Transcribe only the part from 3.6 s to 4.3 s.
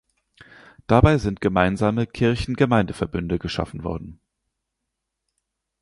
worden.